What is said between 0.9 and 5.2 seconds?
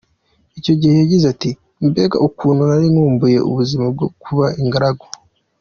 yagize ati “Mbega ukuntu nari nkumbuye ubuzima bwo kuba ingaragu.